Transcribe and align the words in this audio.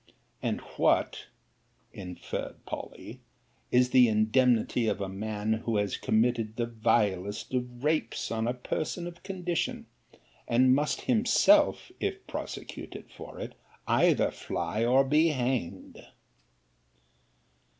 And 0.41 0.61
what, 0.77 1.27
inferred 1.93 2.65
Polly, 2.65 3.21
is 3.71 3.91
the 3.91 4.07
indemnity 4.07 4.87
of 4.87 4.99
a 4.99 5.07
man 5.07 5.53
who 5.63 5.77
has 5.77 5.95
committed 5.95 6.55
the 6.55 6.65
vilest 6.65 7.53
of 7.53 7.83
rapes 7.83 8.31
on 8.31 8.47
a 8.47 8.55
person 8.55 9.05
of 9.05 9.21
condition; 9.21 9.85
and 10.47 10.73
must 10.73 11.01
himself, 11.01 11.91
if 11.99 12.25
prosecuted 12.25 13.11
for 13.15 13.39
it, 13.39 13.53
either 13.87 14.31
fly, 14.31 14.83
or 14.83 15.03
be 15.03 15.27
hanged? 15.27 16.03